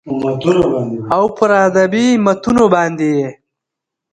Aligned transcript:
او 1.15 1.23
پر 1.37 1.49
ادبي 1.65 2.05
متونو 2.25 2.65
باندې 2.75 3.07
يې 3.17 3.29